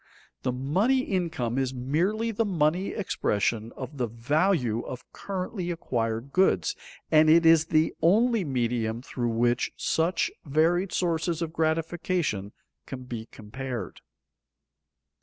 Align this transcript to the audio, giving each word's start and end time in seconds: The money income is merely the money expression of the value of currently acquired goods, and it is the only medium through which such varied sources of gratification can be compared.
The 0.41 0.51
money 0.51 1.01
income 1.01 1.59
is 1.59 1.75
merely 1.75 2.31
the 2.31 2.43
money 2.43 2.87
expression 2.87 3.71
of 3.77 3.97
the 3.97 4.07
value 4.07 4.79
of 4.81 5.05
currently 5.13 5.69
acquired 5.69 6.33
goods, 6.33 6.75
and 7.11 7.29
it 7.29 7.45
is 7.45 7.65
the 7.65 7.93
only 8.01 8.43
medium 8.43 9.03
through 9.03 9.29
which 9.29 9.71
such 9.77 10.31
varied 10.43 10.91
sources 10.91 11.43
of 11.43 11.53
gratification 11.53 12.51
can 12.87 13.03
be 13.03 13.27
compared. 13.27 14.01